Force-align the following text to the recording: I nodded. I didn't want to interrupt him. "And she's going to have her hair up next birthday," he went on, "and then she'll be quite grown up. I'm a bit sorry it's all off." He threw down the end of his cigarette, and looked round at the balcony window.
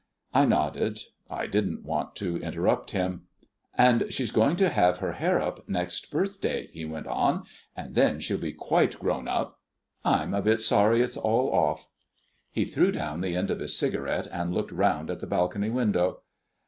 I 0.33 0.45
nodded. 0.45 0.97
I 1.29 1.45
didn't 1.45 1.83
want 1.85 2.15
to 2.15 2.37
interrupt 2.37 2.89
him. 2.89 3.27
"And 3.77 4.11
she's 4.11 4.31
going 4.31 4.55
to 4.55 4.69
have 4.69 4.97
her 4.97 5.11
hair 5.11 5.39
up 5.39 5.69
next 5.69 6.09
birthday," 6.09 6.69
he 6.73 6.85
went 6.85 7.05
on, 7.05 7.45
"and 7.77 7.93
then 7.93 8.19
she'll 8.19 8.39
be 8.39 8.51
quite 8.51 8.97
grown 8.97 9.27
up. 9.27 9.59
I'm 10.03 10.33
a 10.33 10.41
bit 10.41 10.59
sorry 10.63 11.01
it's 11.01 11.17
all 11.17 11.51
off." 11.51 11.87
He 12.49 12.65
threw 12.65 12.91
down 12.91 13.21
the 13.21 13.35
end 13.35 13.51
of 13.51 13.59
his 13.59 13.77
cigarette, 13.77 14.27
and 14.31 14.51
looked 14.55 14.71
round 14.71 15.11
at 15.11 15.19
the 15.19 15.27
balcony 15.27 15.69
window. 15.69 16.23